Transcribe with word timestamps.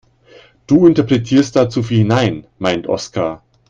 Du 0.65 0.87
interpretierst 0.87 1.55
da 1.55 1.69
zu 1.69 1.83
viel 1.83 1.99
hinein, 1.99 2.47
meint 2.57 2.87
Oskar. 2.87 3.43